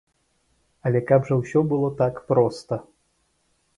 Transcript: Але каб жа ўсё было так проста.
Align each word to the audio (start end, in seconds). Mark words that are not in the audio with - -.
Але 0.89 1.01
каб 1.11 1.29
жа 1.29 1.37
ўсё 1.41 1.59
было 1.73 1.93
так 2.03 2.15
проста. 2.33 2.81